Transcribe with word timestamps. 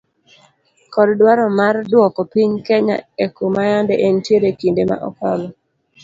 Kod 0.93 1.07
dwaro 1.19 1.45
mar 1.59 1.75
dwoko 1.89 2.19
piny 2.31 2.53
kenya 2.67 2.97
ekuma 3.25 3.59
yande 3.71 3.93
entiere 4.07 4.45
ekinde 4.53 4.83
ma 4.89 4.97
okalo 5.09 5.47